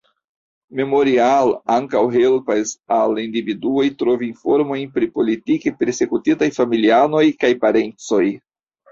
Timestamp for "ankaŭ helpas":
1.73-2.71